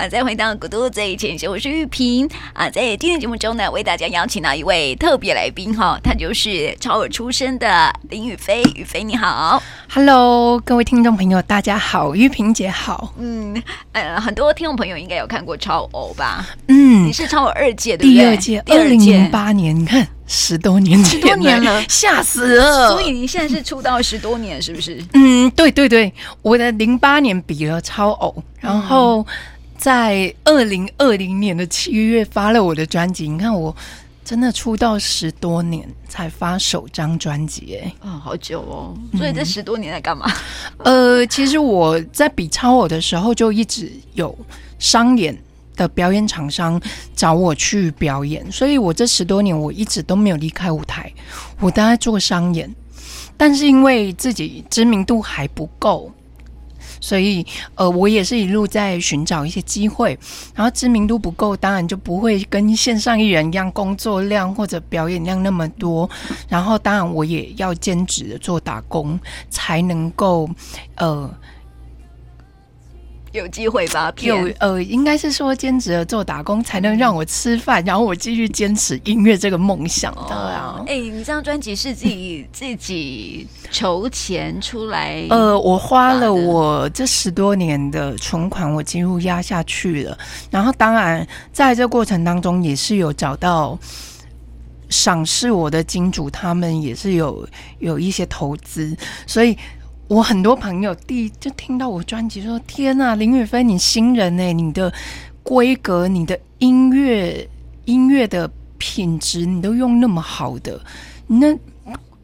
[0.00, 2.70] 啊，再回到古都最前线，我是玉萍啊。
[2.70, 8.62] 在今天节目中呢，为大家邀请到一位特别来宾哈，他就是超偶出身的林羽飞。
[8.74, 13.12] 羽飞你好，Hello，各位听众朋友，大家好，玉萍姐好。
[13.18, 16.46] 嗯呃，很多听众朋友应该有看过超偶吧？
[16.68, 18.22] 嗯，你是超偶二届对不对？
[18.22, 22.88] 第二届，二零零八年，你看十多年前，十多年了，吓死了。
[22.88, 24.98] 所以你现在是出道十多年，是不是？
[25.12, 26.10] 嗯，对对对，
[26.40, 29.26] 我的零八年比了超偶，然后。
[29.80, 33.74] 嗯在二零二零年的七月发了我的专辑，你看我
[34.22, 38.94] 真的出道十多年才发首张专辑，哎，啊，好久哦！
[39.16, 40.30] 所以这十多年在干嘛？
[40.84, 41.20] 嗯。
[41.20, 44.38] 呃，其实我在比超我的时候就一直有
[44.78, 45.34] 商演
[45.74, 46.78] 的表演厂商
[47.16, 51.10] 找我去表演，所以我这十多年我一直都没有离开舞台，
[51.58, 52.70] 我都在做商演，
[53.34, 56.12] 但是因为自己知名度还不够。
[57.00, 60.18] 所以，呃，我也是一路在寻找一些机会，
[60.54, 66.08] 然后知名度不够，当然就不会跟线上艺人一样工作量或者表演量那么多。
[66.48, 70.48] 然后，当然我也要兼职的做打工，才能够，
[70.96, 71.28] 呃。
[73.32, 74.12] 有机会吧？
[74.22, 80.12] 有呃，应该是说兼职的做打工才能让我吃饭，然后我继续坚持音乐这个梦想。
[80.26, 80.49] 对啊，
[80.90, 85.24] 哎、欸，你这张专辑是自己自己筹钱出来？
[85.30, 90.18] 呃，我花了我这十多年的存款，我几乎压下去了。
[90.50, 93.78] 然后，当然在这过程当中，也是有找到
[94.88, 98.96] 赏识我的金主，他们也是有有一些投资，
[99.28, 99.56] 所以。
[100.08, 104.92] 我很多朋友第一就听到我专辑说：“天呐，林宇飞，你新人哎，你的
[105.44, 107.48] 规格、你的音乐、
[107.84, 110.80] 音乐的品质，你都用那么好的，
[111.28, 111.56] 那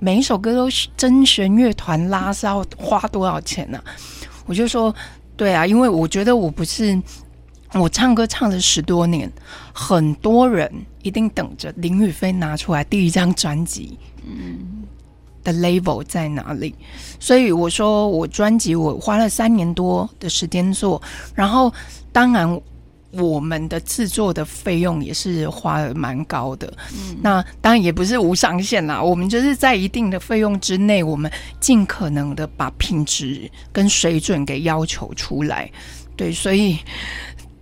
[0.01, 3.79] 每一首歌都甄选乐团拉是要花多少钱呢？”
[4.47, 4.93] 我就说
[5.37, 7.01] ：“对啊，因为我觉得我不是
[7.75, 9.31] 我唱歌唱了十多年，
[9.73, 14.83] 很多人一定等着林雨飞拿出来第一张专辑。”嗯。
[15.47, 16.75] 的 label 在哪里？
[17.21, 21.01] 所以我说，我专辑我花了三年多的时间做，
[21.37, 21.73] 然后
[22.11, 22.61] 当然
[23.19, 26.73] 我们的制作的费用也是花了蛮高的。
[26.95, 35.71] 嗯，那当然也不是无上限啦，我们就是在一定的费用之内，我们尽可能的把品质跟水准给要求出来。
[36.17, 36.79] 对，所以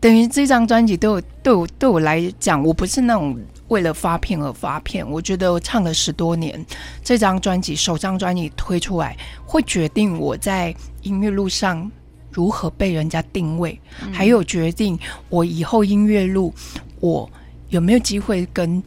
[0.00, 3.38] 等于这张专辑对我对我对我来讲，我不是那种。
[3.68, 6.64] 为了发片而发片，我觉得我唱了十多年，
[7.02, 9.16] 这张专辑首张专辑推出来，
[9.46, 11.90] 会决定我在音乐路上
[12.34, 14.98] 如何被人家定位，嗯、还有决定
[15.30, 16.52] 我以后音乐路
[17.00, 17.30] 我
[17.68, 18.82] 有没有机会跟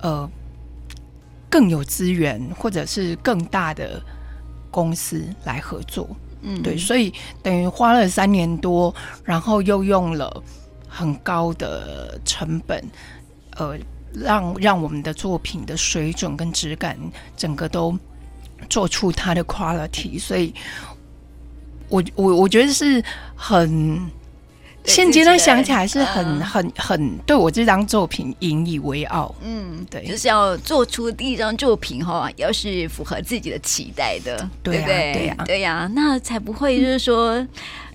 [0.00, 0.30] 呃
[1.48, 4.00] 更有资源或者是更大的
[4.70, 6.06] 公司来合作。
[6.42, 10.42] 嗯，对，所以等于花了三年多，然后又用了
[10.86, 12.84] 很高的成本，
[13.56, 13.76] 呃。
[14.14, 16.98] 让让我们的作品的水准跟质感，
[17.34, 17.98] 整个都
[18.68, 20.52] 做出它的 quality，所以
[21.92, 23.04] 我我我觉得是
[23.36, 24.10] 很
[24.84, 29.32] 现阶段想起来是很、嗯、很很对我这张作品引以为傲。
[29.42, 35.12] 嗯，对，就是要做出第一张作品哈，要是符合自己的期待的，对不对？
[35.12, 37.46] 对呀、啊，对呀、啊，那才不会就是说。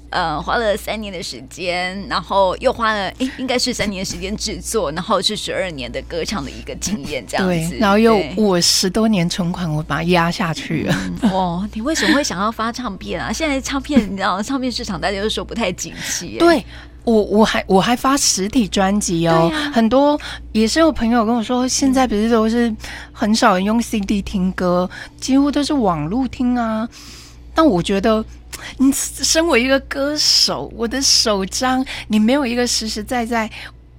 [0.10, 7.70] 嗯呃，花了三年的时间，然后又花了，诶，应该是三年的时间制作，然后是十二年的歌唱的一个经验，这样子。
[7.72, 10.96] 对，然后又我十多年存款，我把它压下去了。
[11.22, 13.34] 嗯、 哦，你为什么会想要发唱片啊？
[13.34, 16.38] 现在唱片，你知道，唱片市场大家都说不太景气。
[16.40, 16.64] 对，
[17.04, 20.20] 我我还我还发实体专辑哦，啊、很多
[20.54, 22.74] 也是有朋友跟我说，现在不是都是
[23.12, 26.88] 很少人用 CD 听歌，几乎都是网络听啊。
[27.58, 28.24] 但我觉得。
[28.80, 33.48] 你身为一个歌手，我的首张你没有一个实实在在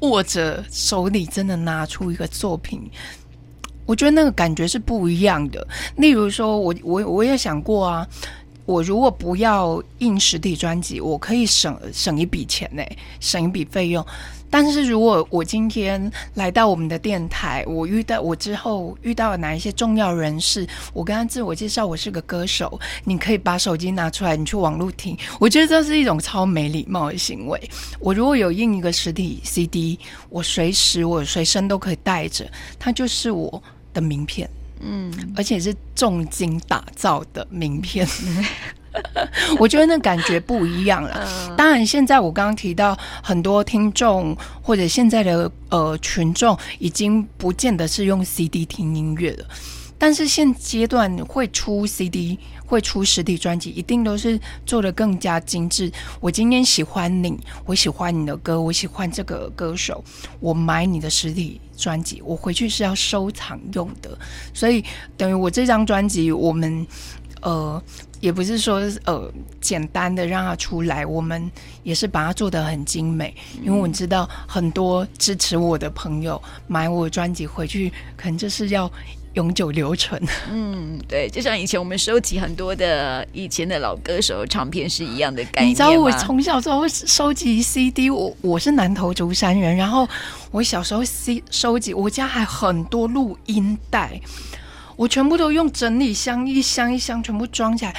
[0.00, 2.90] 握着手里，真的拿出一个作品，
[3.86, 5.64] 我觉得那个感觉是不一样的。
[5.96, 8.08] 例如说，我我我也想过啊，
[8.64, 12.82] 我如果不要印实体专辑，我可以省省一笔钱呢，
[13.20, 14.04] 省一笔费用。
[14.50, 25.16] 但是如果我今天来到我们的电台，我遇到我之后遇到了哪一些重要人士，我跟他自我介绍，我是个歌手，你可以把手机拿出来，你去网络听。
[25.38, 27.70] 我觉得这是一种超没礼貌的行为。
[28.00, 29.98] 我如果有印一个实体 CD，
[30.28, 33.62] 我随时我随身都可以带着，它就是我
[33.92, 34.48] 的名片，
[34.80, 38.06] 嗯，而且是重金打造的名片。
[39.58, 41.54] 我觉得那感觉不一样了。
[41.56, 49.46] 当然，现在我刚刚提到很多听众或者现在的呃群众，已经不见得是用 CD 听音乐了。
[50.00, 55.90] 但是现阶段会出 CD，会出实体专辑，一定都是做的更加精致。
[56.20, 57.36] 我今天喜欢你，
[57.66, 60.04] 我喜欢你的歌，我喜欢这个歌手，
[60.38, 64.16] 我买你的实体专辑，我回去是要收藏用的。
[64.54, 64.84] 所以
[65.16, 66.86] 等于我这张专辑，我们
[67.42, 67.82] 呃
[68.20, 69.30] 也不是说呃
[69.60, 71.50] 简单的让它出来，我们
[71.82, 73.34] 也是把它做的很精美。
[73.62, 78.90] 因为我知道很多支持我的朋友买我的专辑回去，可能就是要。
[79.34, 80.20] 永久留存。
[80.50, 85.70] 嗯，对，就像以前我们收集很多的以前的老歌手唱片是一样的概念。
[85.70, 90.08] 你知道我从小时候收集 CD，我我是南投竹山人，然后
[90.50, 94.20] 我小时候 C 收集，我家还很多录音带，
[94.98, 97.94] 我全部都用整理箱一箱一箱全部装起来，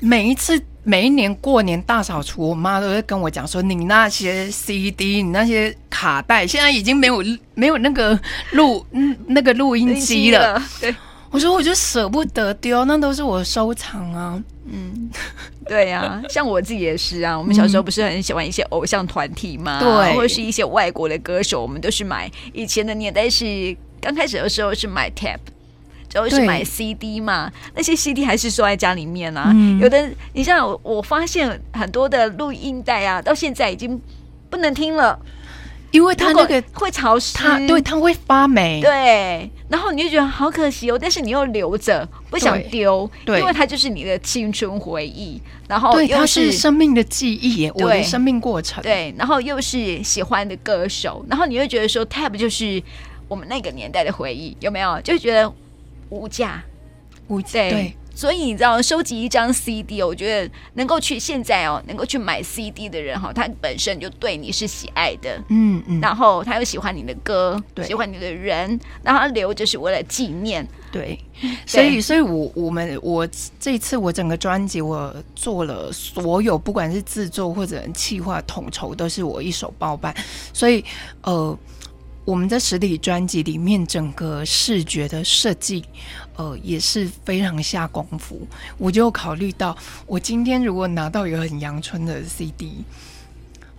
[0.00, 0.60] 每一次。
[0.82, 7.22] 每一年过年大扫除，我妈都会跟我讲说：“你那些 CD，你那些卡带，现在已经没有
[7.54, 8.18] 没有那个
[8.52, 10.54] 录嗯那个录音机了。
[10.54, 10.96] 了”对，
[11.30, 14.42] 我说我就舍不得丢，那都是我收藏啊。
[14.64, 15.10] 嗯，
[15.66, 17.36] 对呀、啊，像我自己也是啊。
[17.38, 19.78] 我们小时候不是很喜欢一些偶像团体吗？
[19.80, 22.28] 对，或者是一些外国的歌手，我们都是买。
[22.54, 25.36] 以前的年代是刚开始的时候是买 tape。
[26.10, 29.52] 就是买 CD 嘛，那些 CD 还是收在家里面啊。
[29.54, 33.98] 嗯、有的，你像我，我发现很多的录音带啊，到现在已经
[34.50, 35.16] 不能听了，
[35.92, 38.80] 因为它那个会潮湿，它对它会发霉。
[38.82, 45.40] 对，然后你就觉得好可惜哦，但是你又留着，不想丢，对，因为它就是你的青春回忆。
[45.68, 48.82] 然后又是对，它是生命的记忆，我的生命过程。
[48.82, 52.82] 对，然后又是喜欢的歌手，然后你会觉得说，Tape 就是
[53.28, 55.00] 我们那个年代的回忆，有没有？
[55.02, 55.52] 就觉得。
[56.10, 56.62] 无价，
[57.28, 57.70] 无价。
[57.70, 71.18] 对，所以你知道，收集一张 CD，我觉得能够去现在哦，能够去买 CD 的人哈，他本身就对你是喜爱的，嗯嗯，然后他又喜欢你的歌，对，喜欢你的人，然后他留着是为了纪念，对。
[71.64, 73.26] 所以，所以我我们我
[73.58, 80.14] 这次我整个专辑我做了所有，不管是制作或者企划统筹，都是我一手包办。
[80.52, 80.84] 所以，
[81.22, 81.58] 呃。
[82.30, 85.84] 我们在实体专辑里面，整个视觉的设计，
[86.36, 88.46] 呃，也是非常下功夫。
[88.78, 92.84] 我就考虑到，我今天如果拿到一个很阳春的 CD，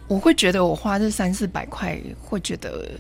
[0.06, 2.92] 我会觉得我花这三四百块，会觉得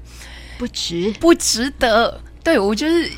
[0.57, 2.17] 不值，不值得。
[2.41, 3.11] 对，我就是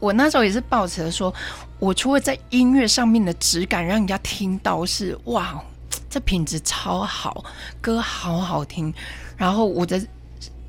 [0.00, 1.32] 我那时候也是抱持说，
[1.78, 5.62] 我除了在音乐上面的质感让人家听到是哇，
[6.10, 7.44] 这品质超好，
[7.80, 8.92] 歌好好听，
[9.36, 10.04] 然后我的。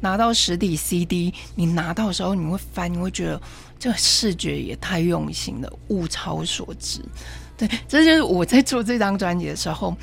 [0.01, 3.41] 拿到实体 CD，你拿到的时候你会翻，你会觉得
[3.77, 7.01] 这个视觉也太用心了，物超所值。
[7.57, 9.95] 对，这就是我在做这张专辑的时候，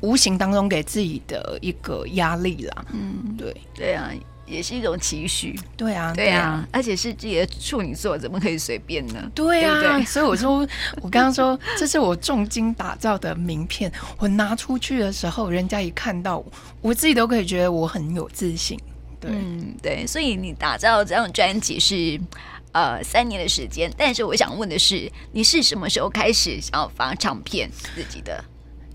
[0.00, 2.84] 无形当中给自己的一个压力啦。
[2.92, 4.10] 嗯，对，对啊，
[4.44, 5.56] 也是一种期许。
[5.76, 9.30] 对啊，对啊，而且是自己的处女座，怎么可以随便呢？
[9.32, 10.66] 对啊，对对， 所以我说，
[11.00, 16.46] 我刚刚说这是我重金打造的名片，我拿出去的时候，人家一看到我，
[16.80, 18.76] 我自己都可以觉得我很有自信。
[19.22, 22.20] 嗯，对，所以你打造这张专辑是
[22.72, 28.44] 呃三年的时间，但是我想问的是，你是什么时候开始想要发唱片自己的？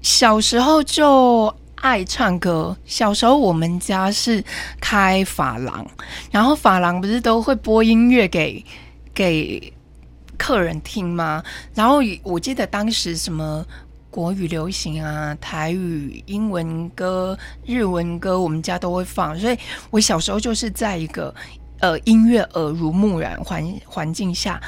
[0.01, 4.43] 小时候就爱唱歌，小时候我们家是
[4.79, 5.85] 开发廊，
[6.31, 8.63] 然后发廊不是都会播音乐给
[9.13, 9.73] 给
[10.37, 11.43] 客人听吗？
[11.73, 13.65] 然后我记得当时什么。
[14.11, 17.35] 国语流行啊，台语、英文歌、
[17.65, 19.35] 日文歌，我们家都会放。
[19.39, 19.57] 所以
[19.89, 21.33] 我小时候就是在一个
[21.79, 24.61] 呃音乐耳濡目染环环境下，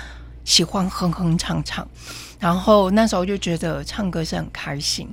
[0.46, 1.86] 喜欢哼哼唱唱。
[2.40, 5.08] 然后那时候就觉得唱歌是很开心，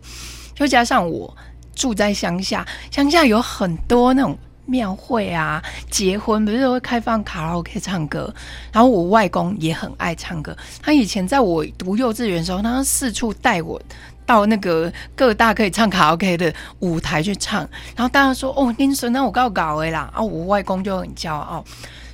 [0.55, 1.37] 就加上我
[1.75, 4.39] 住在乡下，乡下有很多那种
[4.71, 5.61] 庙会啊，
[5.91, 8.33] 结婚不是会开放卡拉 OK 唱歌。
[8.73, 13.81] 然后我外公也很爱唱歌，他以前在我读幼稚园的时候，他四处带我。
[14.27, 21.65] 到那个各大可以唱卡拉 OK 的舞台去唱，然后大家说：“哦，林孙，那我告搞哎啦！”啊，我外公就很骄傲，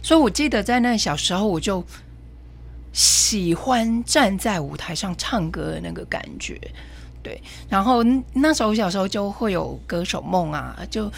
[0.01, 1.85] 所以我记得在那小时候，我就
[2.95, 6.59] 喜欢站在舞台上唱歌的那个感觉。
[7.23, 11.13] 对，然后那时候小时候就会有歌手梦啊，就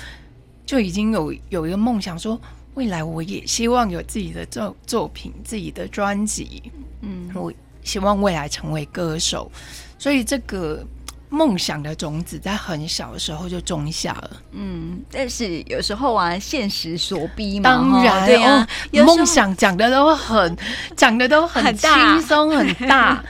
[0.69, 2.39] 就已经有有一个梦想，说
[2.75, 6.71] 未来我也希望有自己的作作品、自己的专辑。
[7.01, 7.51] 嗯，我
[7.83, 9.51] 希望未来成为歌手。
[9.99, 10.87] 所以这个
[11.31, 14.31] 梦想的种子在很小的时候就种下了。
[14.53, 18.69] 嗯，但是有时候啊，现实所逼嘛，当然，对啊，
[19.07, 20.55] 梦想讲的都很
[20.95, 23.25] 讲的都很轻松很大，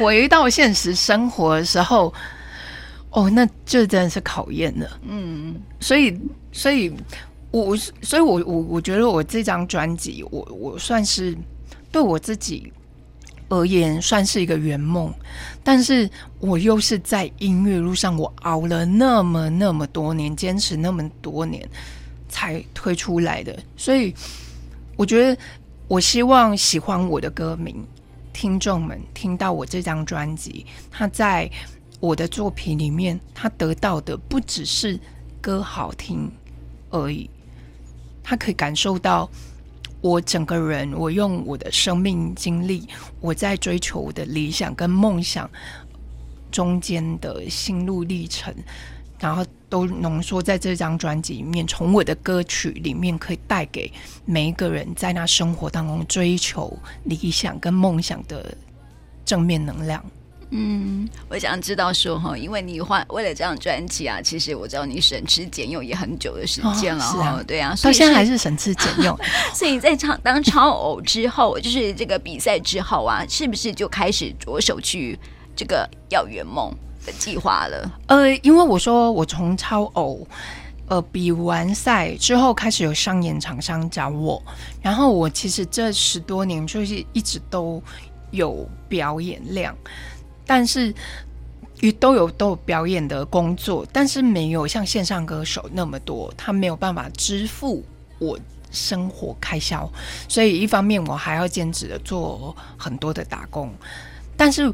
[0.00, 2.12] 回到现实生活的时候，
[3.16, 5.00] 哦，那这真的是考验了。
[5.08, 6.14] 嗯，所以，
[6.52, 6.92] 所以
[7.50, 11.34] 我，所以我，我，我觉得我这张专辑，我，我算是
[11.90, 12.70] 对我自己。
[13.48, 15.08] 而言算是一个圆梦，
[15.62, 21.64] 但是我又是在音乐路上，我熬了那么那么多年，坚持那么多年
[22.28, 24.12] 才推出来的，所以
[24.96, 25.40] 我觉得，
[25.86, 27.72] 我希望喜欢我的歌迷
[28.32, 31.48] 听众们听到我这张专辑，他在
[32.00, 34.98] 我的作品里面，他得到的不只是
[35.40, 36.30] 歌好听
[36.90, 37.28] 而已，
[38.22, 39.28] 他可以感受到。
[40.02, 42.86] 我整个人，我用我的生命经历，
[43.18, 45.50] 我在追求我的理想跟梦想
[46.52, 48.54] 中间的心路历程，
[49.18, 51.66] 然后都浓缩在这张专辑里面。
[51.66, 53.90] 从我的歌曲里面，可以带给
[54.24, 58.56] 每一个人在那生活当中追求理想跟梦想的
[59.24, 60.04] 正面能量。
[60.58, 69.14] 嗯，我想知道说哈，因为你换为了这张专辑啊，其实我知道你省吃俭用也很久的时间了哈、哦啊，对啊，到现在还是省吃俭用。
[69.52, 75.18] 所以在唱当超偶之后，就是这个比赛之后啊，是不是就开始着手去
[75.54, 77.92] 这个要圆梦的计划了？
[78.06, 80.26] 呃，因为我说我从超偶
[80.88, 84.42] 呃比完赛之后，开始有商演厂商找我，
[84.80, 87.82] 然后我其实这十多年就是一直都
[88.30, 89.76] 有表演量。
[90.46, 90.94] 但是，
[91.80, 97.84] 也都有都有表演的工作，但是没有像线上歌手那么多，他没有办法支付
[98.18, 98.38] 我
[98.70, 99.90] 生活开销，
[100.28, 103.70] 所以一方面我还要兼职的做很多的打工，
[104.36, 104.72] 但是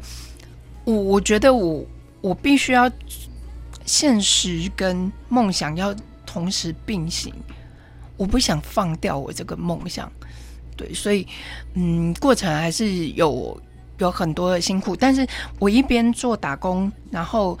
[0.85, 1.83] 我我觉得我
[2.21, 2.89] 我必须要
[3.83, 5.93] 现实跟梦想要
[6.25, 7.33] 同时并行，
[8.15, 10.09] 我不想放掉我这个梦想，
[10.77, 11.27] 对，所以
[11.73, 13.59] 嗯，过程还是有。
[14.03, 15.25] 有很多的辛苦，但是
[15.59, 17.57] 我一边做打工，然后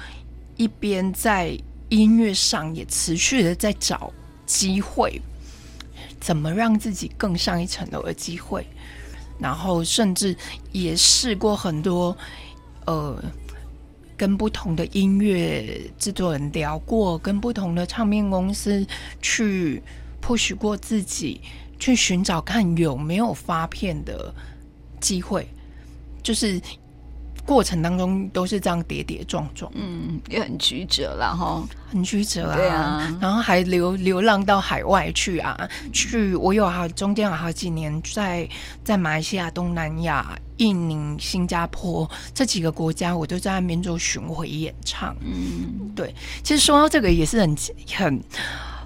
[0.57, 1.57] 一边在
[1.89, 4.11] 音乐上也持续的在找
[4.45, 5.21] 机会，
[6.19, 8.67] 怎么让自己更上一层楼的机会，
[9.39, 10.35] 然后甚至
[10.71, 12.15] 也试过很多，
[12.85, 13.23] 呃，
[14.17, 18.85] 跟不同的音乐制作人聊过，跟不同的唱片公司
[19.21, 19.81] 去
[20.21, 21.41] push 过自己，
[21.79, 24.33] 去寻找看有没有发片的
[24.99, 25.47] 机会。
[26.23, 26.59] 就是
[27.45, 31.61] 过程当中都是这样跌跌撞撞，嗯，也很曲折了哈，
[31.91, 32.55] 很曲折啊。
[32.55, 38.47] 对啊，然后还流流浪到海外去啊，去我有好中间有好几年在
[38.81, 45.13] 在马来西亚、东南亚、印尼、新加坡这几个国家，我都在那边做巡回演唱。
[45.19, 48.23] 嗯，对，其实说到这个也是很很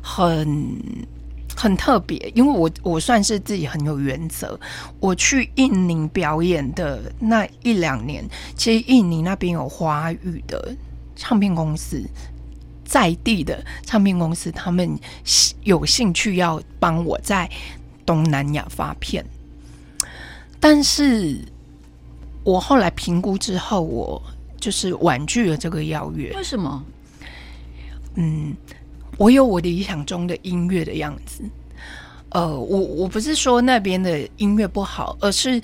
[0.01, 1.07] 很。
[1.59, 4.57] 很特别，因为我我算是自己很有原则。
[4.99, 8.23] 我去印尼表演的那一两年，
[8.55, 10.75] 其实印尼那边有华语的
[11.15, 12.07] 唱片公司，
[12.85, 14.99] 在地的唱片公司，他们
[15.63, 17.49] 有兴趣要帮我在
[18.05, 19.25] 东南亚发片。
[20.59, 21.39] 但是
[22.43, 24.21] 我后来评估之后，我
[24.59, 26.31] 就是婉拒了这个邀约。
[26.35, 26.83] 为什么？
[28.13, 28.55] 嗯。
[29.17, 31.43] 我有我理想中的音乐的样子，
[32.29, 35.59] 呃，我我不是说那边的音乐不好，而是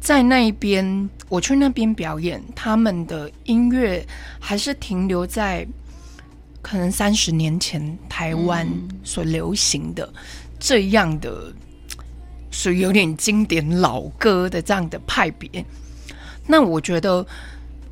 [0.00, 4.02] 在那一边，我去那边表演，他们的音乐
[4.40, 5.66] 还是停留在
[6.62, 8.66] 可能三十年前台湾
[9.04, 10.10] 所流行的
[10.58, 11.52] 这样的，
[12.50, 15.62] 属于有点经典老歌的这样的派别。
[16.46, 17.26] 那我觉得，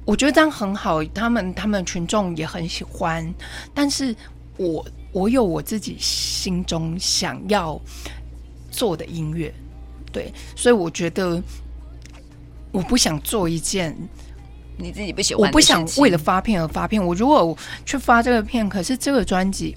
[0.07, 3.35] 我觉得这样很好，他们他们群众也很喜欢，
[3.75, 4.17] 但是。
[4.57, 7.81] 我我有我自己心中想要
[8.71, 9.53] 做的音乐，
[10.13, 11.43] 对，所以我觉得
[12.71, 13.97] 我不想做一件
[14.77, 17.05] 你自己不喜欢，我不想为了发片而发片。
[17.05, 19.77] 我如果去发这个片，可是这个专辑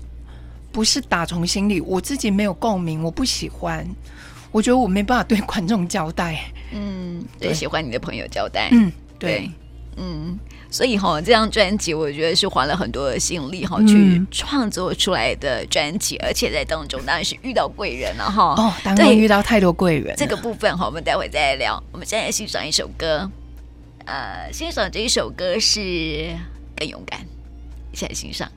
[0.72, 3.88] 不是打从心里，我自己没有共鸣，我不喜欢，
[4.52, 6.52] 我觉得我没办法对 观众交代。
[6.72, 8.70] 嗯，对，喜欢你的朋友交代。
[8.72, 9.50] 嗯，对，
[9.96, 10.38] 嗯。
[10.70, 18.54] 所以哈，这张专辑我觉得是花了很多的心力哈，去创作出来的专辑，而且在当中当然是遇到贵人了哈。
[18.58, 20.14] 哦，当然遇到太多贵人。
[20.18, 21.82] 这个部分哈，我们待会再来聊。
[21.92, 23.30] 我们现在来欣赏一首歌，
[24.06, 25.80] 呃，欣赏这一首歌是
[26.76, 27.20] 《更勇敢》，
[27.94, 28.52] 一起来欣赏。